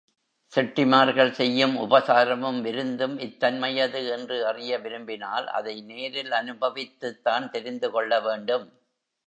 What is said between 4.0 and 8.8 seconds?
என்று அறிய விரும்பினால், அதை நேரில் அனுபவித்துத்தான் தெரிந்து கொள்ள வேண்டும்.